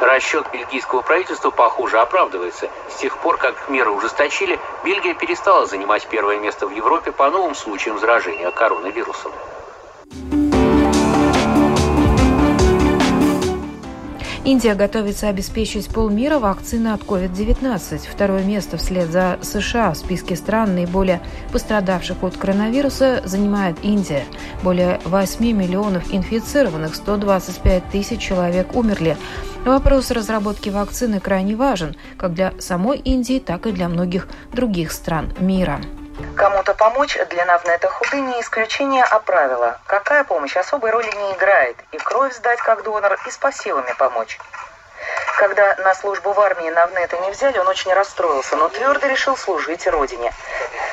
Расчет 0.01 0.45
бельгийского 0.51 1.01
правительства, 1.01 1.51
похоже, 1.51 1.99
оправдывается. 1.99 2.69
С 2.89 2.95
тех 2.95 3.17
пор, 3.19 3.37
как 3.37 3.69
меры 3.69 3.91
ужесточили, 3.91 4.59
Бельгия 4.83 5.13
перестала 5.13 5.65
занимать 5.65 6.07
первое 6.07 6.37
место 6.37 6.67
в 6.67 6.71
Европе 6.71 7.11
по 7.11 7.29
новым 7.29 7.55
случаям 7.55 7.99
заражения 7.99 8.51
коронавирусом. 8.51 9.31
Индия 14.45 14.75
готовится 14.75 15.27
обеспечить 15.27 15.89
полмира 15.89 16.37
вакциной 16.37 16.93
от 16.93 17.01
COVID-19. 17.01 18.01
Второе 18.07 18.43
место 18.43 18.77
вслед 18.77 19.09
за 19.09 19.39
США 19.41 19.91
в 19.91 19.97
списке 19.97 20.35
стран, 20.35 20.75
наиболее 20.75 21.19
пострадавших 21.51 22.23
от 22.23 22.37
коронавируса, 22.37 23.23
занимает 23.25 23.75
Индия. 23.81 24.23
Более 24.61 25.01
8 25.03 25.43
миллионов 25.51 26.13
инфицированных, 26.13 26.93
125 26.93 27.89
тысяч 27.89 28.19
человек 28.19 28.75
умерли. 28.75 29.17
Вопрос 29.65 30.11
разработки 30.11 30.69
вакцины 30.69 31.19
крайне 31.19 31.55
важен 31.55 31.95
как 32.15 32.35
для 32.35 32.53
самой 32.59 32.99
Индии, 32.99 33.39
так 33.39 33.65
и 33.65 33.71
для 33.71 33.89
многих 33.89 34.27
других 34.53 34.91
стран 34.91 35.33
мира. 35.39 35.81
Кому-то 36.35 36.73
помочь 36.73 37.17
для 37.29 37.45
Навнета 37.45 37.87
Худы 37.87 38.19
не 38.19 38.41
исключение, 38.41 39.03
а 39.03 39.19
правило. 39.19 39.79
Какая 39.87 40.23
помощь 40.23 40.57
особой 40.57 40.91
роли 40.91 41.09
не 41.09 41.31
играет. 41.33 41.77
И 41.91 41.97
кровь 41.97 42.33
сдать 42.33 42.59
как 42.59 42.83
донор, 42.83 43.17
и 43.25 43.31
с 43.31 43.37
посевами 43.37 43.93
помочь. 43.97 44.37
Когда 45.37 45.75
на 45.83 45.93
службу 45.93 46.31
в 46.31 46.39
армии 46.39 46.69
Навнета 46.69 47.17
не 47.17 47.29
взяли, 47.29 47.57
он 47.57 47.67
очень 47.67 47.93
расстроился, 47.93 48.55
но 48.55 48.69
твердо 48.69 49.07
решил 49.07 49.35
служить 49.35 49.85
родине. 49.85 50.31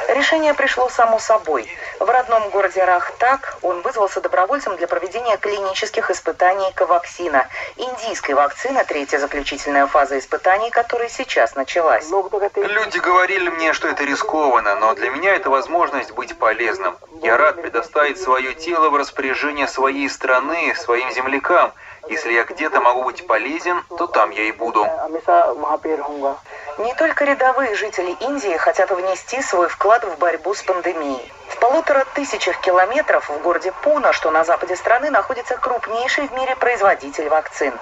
Решение 0.08 0.52
пришло 0.52 0.88
само 0.88 1.20
собой. 1.20 1.70
В 2.00 2.10
родном 2.10 2.50
городе 2.50 2.84
Рахтак 2.84 3.56
он 3.62 3.82
вызвался 3.82 4.20
добровольцем 4.20 4.76
для 4.76 4.88
проведения 4.88 5.36
клинических 5.36 6.10
испытаний 6.10 6.72
коваксина, 6.74 7.46
индийской 7.76 8.34
вакцины, 8.34 8.84
третья 8.84 9.18
заключительная 9.18 9.86
фаза 9.86 10.18
испытаний, 10.18 10.70
которая 10.70 11.08
сейчас 11.08 11.54
началась. 11.54 12.10
Люди 12.10 12.98
говорили 12.98 13.48
мне, 13.48 13.72
что 13.72 13.88
это 13.88 14.02
рискованно, 14.02 14.74
но 14.74 14.94
для 14.94 15.10
меня 15.10 15.36
это 15.36 15.50
возможность 15.50 16.10
быть 16.10 16.36
полезным. 16.36 16.98
Я 17.22 17.36
рад 17.36 17.62
предоставить 17.62 18.20
свое 18.20 18.54
тело 18.54 18.90
в 18.90 18.96
распоряжение 18.96 19.68
своей 19.68 20.10
страны, 20.10 20.74
своим 20.74 21.12
землякам– 21.12 21.72
если 22.08 22.32
я 22.32 22.44
где-то 22.44 22.80
могу 22.80 23.04
быть 23.04 23.26
полезен, 23.26 23.82
то 23.96 24.06
там 24.06 24.30
я 24.30 24.44
и 24.44 24.52
буду. 24.52 24.86
Не 26.78 26.94
только 26.94 27.24
рядовые 27.24 27.74
жители 27.74 28.16
Индии 28.20 28.56
хотят 28.56 28.90
внести 28.90 29.42
свой 29.42 29.68
вклад 29.68 30.04
в 30.04 30.18
борьбу 30.18 30.54
с 30.54 30.62
пандемией. 30.62 31.32
В 31.48 31.58
полутора 31.58 32.04
тысячах 32.14 32.60
километров 32.60 33.28
в 33.28 33.42
городе 33.42 33.72
Пуна, 33.82 34.12
что 34.12 34.30
на 34.30 34.42
западе 34.44 34.74
страны, 34.76 35.10
находится 35.10 35.56
крупнейший 35.56 36.28
в 36.28 36.32
мире 36.32 36.56
производитель 36.56 37.28
вакцин. 37.28 37.74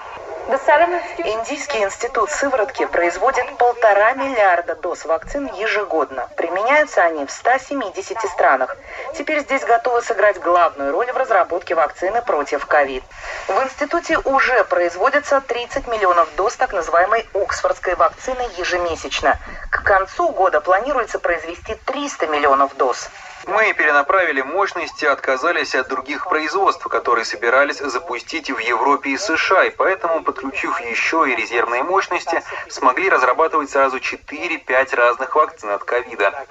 Индийский 1.19 1.83
институт 1.85 2.31
сыворотки 2.31 2.87
производит 2.87 3.57
полтора 3.59 4.15
миллиарда 4.15 4.75
доз 4.75 5.05
вакцин 5.05 5.47
ежегодно. 5.55 6.29
Применяются 6.37 7.03
они 7.03 7.27
в 7.27 7.31
170 7.31 8.19
странах. 8.31 8.77
Теперь 9.15 9.41
здесь 9.41 9.65
готовы 9.65 10.03
сыграть 10.03 10.41
главную 10.41 10.93
роль 10.93 11.11
в 11.13 11.17
разработке 11.17 11.75
вакцины 11.75 12.23
против 12.23 12.67
ковид. 12.67 13.05
В 13.49 13.63
институте 13.63 14.19
уже 14.19 14.65
производится 14.65 15.41
30 15.41 15.87
миллионов 15.89 16.29
доз 16.37 16.57
так 16.57 16.73
называемой 16.73 17.29
Оксфордской 17.35 17.95
вакцины 17.95 18.43
ежемесячно. 18.57 19.39
К 19.71 19.83
концу 19.83 20.31
года 20.31 20.61
планируется 20.61 21.19
произвести 21.19 21.75
300 21.75 22.27
миллионов 22.29 22.77
доз. 22.77 23.11
Мы 23.47 23.73
перенаправили 23.73 24.43
мощности, 24.43 25.07
отказались 25.07 25.75
от 25.75 25.89
других 25.89 26.29
производств, 26.29 26.87
которые 26.89 27.25
собирались 27.25 27.79
запустить 27.79 28.51
в 28.51 28.59
Европе 28.59 29.11
и 29.11 29.17
США, 29.17 29.65
и 29.65 29.71
поэтому, 29.71 30.23
подключив 30.23 30.79
еще 30.81 31.29
и 31.31 31.35
резервные 31.35 31.83
мощности, 31.83 32.43
смогли 32.69 33.09
разрабатывать 33.09 33.71
сразу 33.71 33.97
4-5 33.97 34.95
разных 34.95 35.35
вакцин 35.35 35.71
от 35.71 35.85
ковида. 35.85 36.47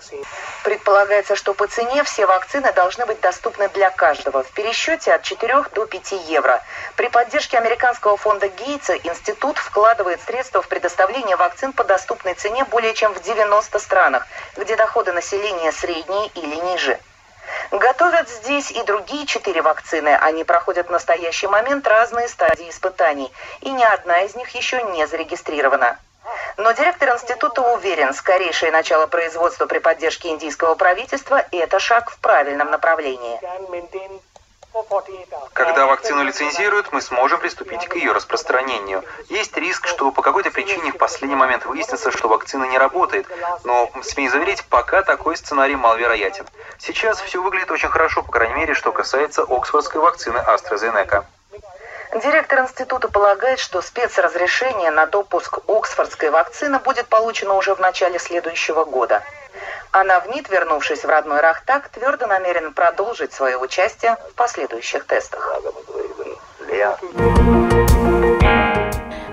Предполагается, 0.63 1.35
что 1.35 1.53
по 1.53 1.67
цене 1.67 2.03
все 2.03 2.25
вакцины 2.25 2.73
должны 2.73 3.05
быть 3.05 3.19
доступны 3.21 3.69
для 3.69 3.91
каждого 3.91 4.43
в 4.43 4.51
пересчете 4.51 5.13
от 5.13 5.21
4 5.21 5.65
до 5.73 5.85
5 5.85 6.11
евро. 6.27 6.61
При 6.95 7.07
поддержке 7.09 7.57
американского 7.57 8.17
фонда 8.17 8.47
Гейтса 8.47 8.95
институт 8.95 9.57
вкладывает 9.57 10.21
средства 10.21 10.61
в 10.61 10.67
предоставление 10.67 11.35
вакцин 11.35 11.71
по 11.71 11.83
доступной 11.83 12.33
цене 12.33 12.65
более 12.65 12.93
чем 12.93 13.13
в 13.13 13.21
90 13.21 13.77
странах, 13.79 14.25
где 14.57 14.75
доходы 14.75 15.11
населения 15.11 15.71
средние 15.71 16.27
или 16.35 16.55
ниже. 16.55 16.88
Готовят 17.71 18.29
здесь 18.29 18.71
и 18.71 18.83
другие 18.83 19.25
четыре 19.25 19.61
вакцины. 19.61 20.15
Они 20.21 20.43
проходят 20.43 20.87
в 20.87 20.91
настоящий 20.91 21.47
момент 21.47 21.87
разные 21.87 22.27
стадии 22.27 22.69
испытаний, 22.69 23.31
и 23.61 23.69
ни 23.69 23.83
одна 23.83 24.21
из 24.21 24.35
них 24.35 24.49
еще 24.49 24.81
не 24.83 25.05
зарегистрирована. 25.07 25.97
Но 26.57 26.71
директор 26.73 27.09
института 27.09 27.61
уверен, 27.61 28.13
скорейшее 28.13 28.71
начало 28.71 29.07
производства 29.07 29.65
при 29.65 29.79
поддержке 29.79 30.29
индийского 30.29 30.75
правительства– 30.75 31.43
это 31.51 31.79
шаг 31.79 32.11
в 32.11 32.19
правильном 32.19 32.69
направлении. 32.69 33.39
Когда 35.53 35.85
вакцину 35.87 36.23
лицензируют, 36.23 36.91
мы 36.91 37.01
сможем 37.01 37.39
приступить 37.39 37.87
к 37.87 37.95
ее 37.95 38.11
распространению. 38.11 39.03
Есть 39.27 39.57
риск, 39.57 39.87
что 39.87 40.11
по 40.11 40.21
какой-то 40.21 40.51
причине 40.51 40.91
в 40.91 40.97
последний 40.97 41.35
момент 41.35 41.65
выяснится, 41.65 42.11
что 42.11 42.27
вакцина 42.27 42.65
не 42.65 42.77
работает, 42.77 43.27
но, 43.63 43.91
смею 44.03 44.31
заверить, 44.31 44.63
пока 44.65 45.01
такой 45.03 45.37
сценарий 45.37 45.75
маловероятен. 45.75 46.45
Сейчас 46.77 47.19
все 47.21 47.41
выглядит 47.41 47.71
очень 47.71 47.89
хорошо, 47.89 48.23
по 48.23 48.31
крайней 48.31 48.55
мере, 48.55 48.73
что 48.73 48.91
касается 48.91 49.43
оксфордской 49.43 50.01
вакцины 50.01 50.37
AstraZeneca. 50.37 51.25
Директор 52.23 52.61
института 52.61 53.07
полагает, 53.07 53.59
что 53.59 53.81
спецразрешение 53.81 54.89
на 54.89 55.05
допуск 55.05 55.59
оксфордской 55.67 56.31
вакцины 56.31 56.79
будет 56.79 57.07
получено 57.07 57.53
уже 57.53 57.75
в 57.75 57.79
начале 57.79 58.17
следующего 58.17 58.83
года. 58.83 59.23
А 59.91 60.03
Навнит, 60.03 60.49
вернувшись 60.49 61.03
в 61.03 61.09
родной 61.09 61.41
Рахтак, 61.41 61.89
твердо 61.89 62.27
намерен 62.27 62.73
продолжить 62.73 63.33
свое 63.33 63.57
участие 63.57 64.17
в 64.31 64.35
последующих 64.35 65.05
тестах. 65.05 65.59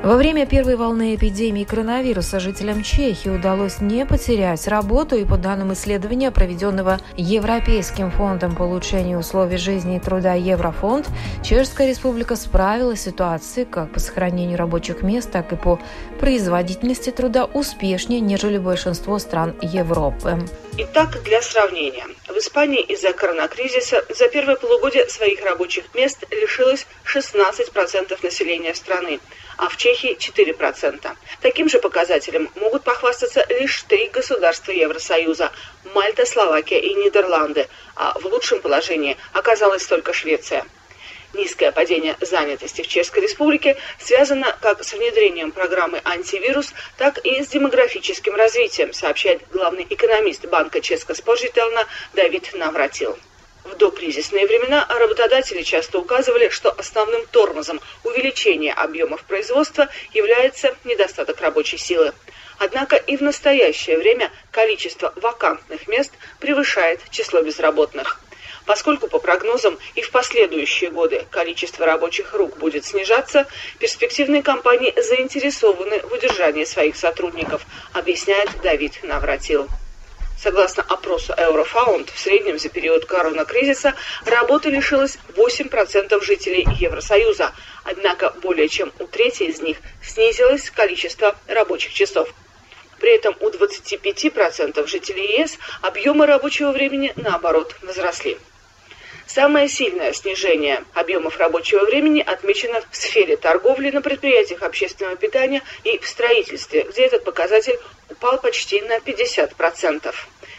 Во 0.06 0.14
время 0.14 0.46
первой 0.46 0.76
волны 0.76 1.16
эпидемии 1.16 1.64
коронавируса 1.64 2.38
жителям 2.38 2.84
Чехии 2.84 3.28
удалось 3.28 3.80
не 3.80 4.06
потерять 4.06 4.68
работу, 4.68 5.16
и 5.16 5.24
по 5.24 5.36
данным 5.36 5.72
исследования, 5.72 6.30
проведенного 6.30 7.00
Европейским 7.16 8.12
фондом 8.12 8.54
по 8.54 8.62
улучшению 8.62 9.18
условий 9.18 9.56
жизни 9.56 9.96
и 9.96 9.98
труда 9.98 10.34
Еврофонд, 10.34 11.08
Чешская 11.42 11.88
республика 11.88 12.36
справилась 12.36 13.00
с 13.00 13.04
ситуацией 13.06 13.66
как 13.66 13.90
по 13.90 13.98
сохранению 13.98 14.58
рабочих 14.58 15.02
мест, 15.02 15.32
так 15.32 15.52
и 15.52 15.56
по 15.56 15.80
производительности 16.20 17.10
труда 17.10 17.44
успешнее, 17.44 18.20
нежели 18.20 18.58
большинство 18.58 19.18
стран 19.18 19.56
Европы. 19.60 20.38
Итак, 20.78 21.20
для 21.24 21.42
сравнения. 21.42 22.06
В 22.28 22.38
Испании 22.38 22.82
из-за 22.82 23.12
коронакризиса 23.12 24.04
за 24.16 24.28
первое 24.28 24.54
полугодие 24.54 25.08
своих 25.08 25.44
рабочих 25.44 25.92
мест 25.94 26.22
лишилось 26.30 26.86
16% 27.12 28.16
населения 28.22 28.72
страны 28.72 29.18
а 29.56 29.68
в 29.68 29.76
Чехии 29.76 30.16
4%. 30.16 31.16
Таким 31.40 31.68
же 31.68 31.78
показателем 31.78 32.50
могут 32.56 32.84
похвастаться 32.84 33.44
лишь 33.48 33.82
три 33.82 34.08
государства 34.08 34.72
Евросоюза– 34.72 35.52
Мальта, 35.94 36.26
Словакия 36.26 36.80
и 36.80 36.94
Нидерланды, 36.94 37.68
а 37.94 38.18
в 38.18 38.26
лучшем 38.26 38.60
положении 38.60 39.16
оказалась 39.32 39.86
только 39.86 40.12
Швеция. 40.12 40.64
Низкое 41.32 41.72
падение 41.72 42.16
занятости 42.20 42.82
в 42.82 42.88
Чешской 42.88 43.22
Республике 43.22 43.76
связано 43.98 44.56
как 44.60 44.82
с 44.82 44.92
внедрением 44.92 45.52
программы 45.52 46.00
«Антивирус», 46.04 46.72
так 46.96 47.18
и 47.18 47.42
с 47.42 47.48
демографическим 47.48 48.34
развитием, 48.34 48.92
сообщает 48.92 49.42
главный 49.50 49.86
экономист 49.88 50.46
Банка 50.46 50.80
Ческа 50.80 51.14
Спожителна 51.14 51.86
Давид 52.14 52.52
Навратил. 52.54 53.18
В 53.66 53.76
докризисные 53.78 54.46
времена 54.46 54.86
работодатели 54.88 55.62
часто 55.62 55.98
указывали, 55.98 56.50
что 56.50 56.70
основным 56.70 57.26
тормозом 57.26 57.80
увеличения 58.04 58.72
объемов 58.72 59.24
производства 59.24 59.88
является 60.14 60.76
недостаток 60.84 61.40
рабочей 61.40 61.76
силы. 61.76 62.12
Однако 62.60 62.94
и 62.94 63.16
в 63.16 63.22
настоящее 63.22 63.98
время 63.98 64.30
количество 64.52 65.12
вакантных 65.16 65.88
мест 65.88 66.12
превышает 66.38 67.00
число 67.10 67.42
безработных. 67.42 68.20
Поскольку 68.66 69.08
по 69.08 69.18
прогнозам 69.18 69.78
и 69.96 70.00
в 70.00 70.12
последующие 70.12 70.90
годы 70.90 71.26
количество 71.30 71.86
рабочих 71.86 72.34
рук 72.34 72.58
будет 72.58 72.84
снижаться, 72.84 73.48
перспективные 73.80 74.44
компании 74.44 74.94
заинтересованы 74.96 76.02
в 76.02 76.12
удержании 76.12 76.64
своих 76.64 76.94
сотрудников, 76.94 77.66
объясняет 77.92 78.48
Давид 78.62 79.02
Навратил. 79.02 79.68
Согласно 80.36 80.82
опросу 80.82 81.32
Eurofound, 81.32 82.10
в 82.12 82.18
среднем 82.18 82.58
за 82.58 82.68
период 82.68 83.06
коронакризиса 83.06 83.94
работы 84.26 84.68
лишилось 84.68 85.18
8% 85.34 86.22
жителей 86.22 86.68
Евросоюза, 86.78 87.54
однако 87.84 88.30
более 88.42 88.68
чем 88.68 88.92
у 88.98 89.06
трети 89.06 89.44
из 89.44 89.62
них 89.62 89.78
снизилось 90.02 90.70
количество 90.70 91.34
рабочих 91.46 91.94
часов. 91.94 92.28
При 93.00 93.14
этом 93.14 93.34
у 93.40 93.48
25% 93.48 94.86
жителей 94.86 95.40
ЕС 95.40 95.58
объемы 95.80 96.26
рабочего 96.26 96.70
времени, 96.70 97.14
наоборот, 97.16 97.74
возросли. 97.82 98.38
Самое 99.26 99.68
сильное 99.68 100.12
снижение 100.12 100.84
объемов 100.94 101.36
рабочего 101.38 101.84
времени 101.84 102.20
отмечено 102.20 102.80
в 102.90 102.96
сфере 102.96 103.36
торговли 103.36 103.90
на 103.90 104.00
предприятиях 104.00 104.62
общественного 104.62 105.16
питания 105.16 105.62
и 105.82 105.98
в 105.98 106.06
строительстве, 106.06 106.82
где 106.82 107.06
этот 107.06 107.24
показатель 107.24 107.78
упал 108.08 108.40
почти 108.40 108.80
на 108.82 108.98
50%. 108.98 110.14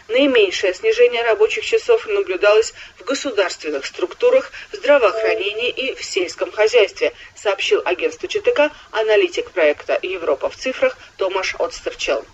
Наименьшее 0.08 0.74
снижение 0.74 1.22
рабочих 1.24 1.66
часов 1.66 2.08
наблюдалось 2.08 2.74
в 2.98 3.04
государственных 3.04 3.86
структурах, 3.86 4.52
в 4.72 4.76
здравоохранении 4.78 5.70
и 5.70 5.96
в 5.96 6.04
сельском 6.04 6.52
хозяйстве, 6.52 7.14
сообщил 7.36 7.82
агентству 7.84 8.28
ЧТК 8.28 8.72
аналитик 8.92 9.52
проекта 9.52 10.00
«Европа 10.02 10.50
в 10.50 10.56
цифрах» 10.56 10.98
Томаш 11.18 11.56
Отстерчел. 11.60 12.26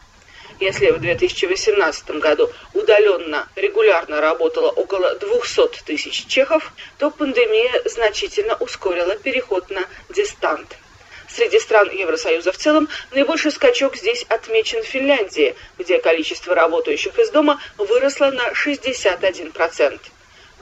Если 0.59 0.91
в 0.91 0.99
2018 0.99 2.11
году 2.19 2.51
удаленно 2.73 3.49
регулярно 3.55 4.21
работало 4.21 4.69
около 4.69 5.15
200 5.15 5.83
тысяч 5.83 6.27
чехов, 6.27 6.71
то 6.99 7.09
пандемия 7.09 7.81
значительно 7.85 8.55
ускорила 8.55 9.15
переход 9.15 9.71
на 9.71 9.83
дистант. 10.09 10.77
Среди 11.35 11.59
стран 11.59 11.89
Евросоюза 11.89 12.51
в 12.51 12.57
целом 12.57 12.87
наибольший 13.11 13.51
скачок 13.51 13.95
здесь 13.95 14.23
отмечен 14.29 14.83
в 14.83 14.85
Финляндии, 14.85 15.55
где 15.79 15.97
количество 15.97 16.53
работающих 16.53 17.17
из 17.17 17.31
дома 17.31 17.59
выросло 17.77 18.29
на 18.29 18.51
61%. 18.51 19.99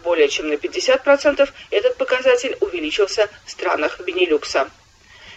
Более 0.02 0.30
чем 0.30 0.48
на 0.48 0.54
50% 0.54 1.50
этот 1.72 1.98
показатель 1.98 2.56
увеличился 2.62 3.30
в 3.46 3.52
странах 3.52 4.00
Бенилюкса. 4.00 4.72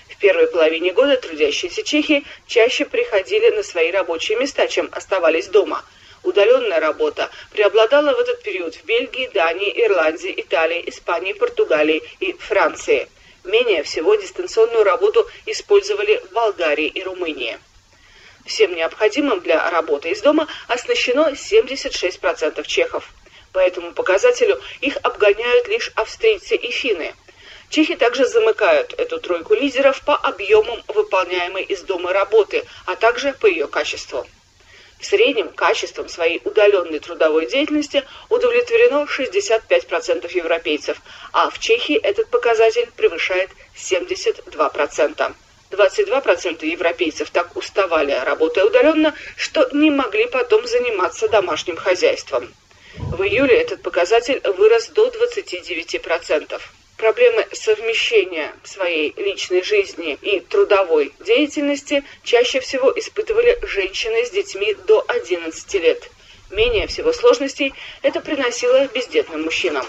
В 0.08 0.16
первой 0.18 0.46
половине 0.46 0.92
года 0.92 1.16
трудящиеся 1.16 1.82
чехи 1.82 2.24
чаще 2.46 2.84
приходили 2.84 3.50
на 3.50 3.64
свои 3.64 3.90
рабочие 3.90 4.38
места, 4.38 4.68
чем 4.68 4.88
оставались 4.92 5.48
дома. 5.48 5.84
Удаленная 6.22 6.78
работа 6.78 7.28
преобладала 7.50 8.14
в 8.14 8.20
этот 8.20 8.40
период 8.44 8.76
в 8.76 8.84
Бельгии, 8.84 9.28
Дании, 9.34 9.84
Ирландии, 9.84 10.32
Италии, 10.36 10.84
Испании, 10.86 11.32
Португалии 11.32 12.04
и 12.20 12.34
Франции. 12.34 13.08
Менее 13.44 13.82
всего 13.82 14.14
дистанционную 14.14 14.84
работу 14.84 15.28
использовали 15.44 16.18
в 16.18 16.32
Болгарии 16.32 16.86
и 16.86 17.02
Румынии. 17.02 17.58
Всем 18.46 18.74
необходимым 18.74 19.40
для 19.40 19.70
работы 19.70 20.10
из 20.10 20.22
дома 20.22 20.48
оснащено 20.66 21.32
76% 21.32 22.66
чехов. 22.66 23.10
По 23.52 23.58
этому 23.58 23.92
показателю 23.92 24.60
их 24.80 24.96
обгоняют 25.02 25.68
лишь 25.68 25.92
австрийцы 25.94 26.56
и 26.56 26.70
финны. 26.70 27.14
Чехи 27.68 27.96
также 27.96 28.26
замыкают 28.26 28.94
эту 28.94 29.20
тройку 29.20 29.54
лидеров 29.54 30.00
по 30.02 30.16
объемам 30.16 30.82
выполняемой 30.88 31.64
из 31.64 31.82
дома 31.82 32.12
работы, 32.12 32.64
а 32.86 32.96
также 32.96 33.34
по 33.34 33.46
ее 33.46 33.66
качеству. 33.66 34.26
В 35.04 35.06
среднем 35.06 35.50
качеством 35.50 36.08
своей 36.08 36.40
удаленной 36.46 36.98
трудовой 36.98 37.44
деятельности 37.44 38.04
удовлетворено 38.30 39.04
65% 39.06 40.34
европейцев, 40.34 40.96
а 41.30 41.50
в 41.50 41.58
Чехии 41.58 41.94
этот 41.94 42.30
показатель 42.30 42.90
превышает 42.96 43.50
72%. 43.76 45.34
22% 45.70 46.64
европейцев 46.64 47.28
так 47.28 47.54
уставали, 47.54 48.12
работая 48.24 48.64
удаленно, 48.64 49.14
что 49.36 49.68
не 49.74 49.90
могли 49.90 50.26
потом 50.26 50.66
заниматься 50.66 51.28
домашним 51.28 51.76
хозяйством. 51.76 52.54
В 52.96 53.22
июле 53.24 53.60
этот 53.60 53.82
показатель 53.82 54.40
вырос 54.56 54.88
до 54.88 55.08
29% 55.08 56.62
проблемы 56.96 57.46
совмещения 57.52 58.52
своей 58.62 59.12
личной 59.16 59.62
жизни 59.62 60.18
и 60.22 60.40
трудовой 60.40 61.12
деятельности 61.20 62.04
чаще 62.22 62.60
всего 62.60 62.92
испытывали 62.96 63.58
женщины 63.62 64.24
с 64.24 64.30
детьми 64.30 64.74
до 64.86 65.04
11 65.08 65.74
лет. 65.74 66.10
Менее 66.50 66.86
всего 66.86 67.12
сложностей 67.12 67.74
это 68.02 68.20
приносило 68.20 68.86
бездетным 68.88 69.42
мужчинам. 69.42 69.86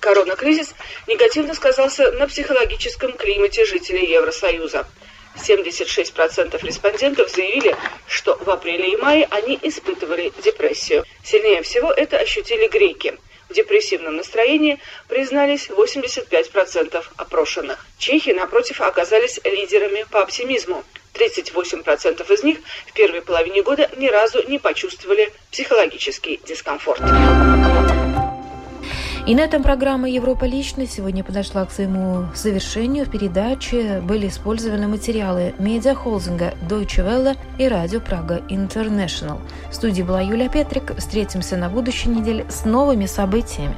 Коронакризис 0.00 0.74
негативно 1.06 1.54
сказался 1.54 2.12
на 2.12 2.28
психологическом 2.28 3.12
климате 3.12 3.64
жителей 3.64 4.12
Евросоюза. 4.12 4.86
76% 5.36 6.64
респондентов 6.64 7.30
заявили, 7.30 7.76
что 8.06 8.36
в 8.36 8.48
апреле 8.48 8.92
и 8.92 8.96
мае 8.96 9.26
они 9.30 9.58
испытывали 9.62 10.32
депрессию. 10.42 11.04
Сильнее 11.24 11.62
всего 11.62 11.92
это 11.92 12.18
ощутили 12.18 12.68
греки. 12.68 13.18
В 13.48 13.54
депрессивном 13.54 14.16
настроении 14.16 14.80
признались 15.08 15.68
85% 15.68 17.04
опрошенных. 17.16 17.86
Чехи, 17.98 18.30
напротив, 18.30 18.80
оказались 18.80 19.40
лидерами 19.44 20.04
по 20.10 20.22
оптимизму. 20.22 20.84
38% 21.14 22.32
из 22.32 22.42
них 22.42 22.58
в 22.86 22.92
первой 22.92 23.22
половине 23.22 23.62
года 23.62 23.88
ни 23.96 24.08
разу 24.08 24.46
не 24.48 24.58
почувствовали 24.58 25.32
психологический 25.50 26.40
дискомфорт. 26.44 27.00
И 29.26 29.34
на 29.34 29.40
этом 29.40 29.64
программа 29.64 30.08
«Европа 30.08 30.44
лично» 30.44 30.86
сегодня 30.86 31.24
подошла 31.24 31.64
к 31.64 31.72
своему 31.72 32.26
завершению. 32.32 33.06
В 33.06 33.10
передаче 33.10 34.00
были 34.00 34.28
использованы 34.28 34.86
материалы 34.86 35.52
медиахолдинга 35.58 36.54
Deutsche 36.68 37.04
Welle 37.04 37.36
и 37.58 37.66
радио 37.66 37.98
Прага 37.98 38.40
International. 38.48 39.40
В 39.68 39.74
студии 39.74 40.02
была 40.02 40.20
Юлия 40.20 40.48
Петрик. 40.48 40.96
Встретимся 40.96 41.56
на 41.56 41.68
будущей 41.68 42.08
неделе 42.08 42.46
с 42.48 42.64
новыми 42.64 43.06
событиями. 43.06 43.74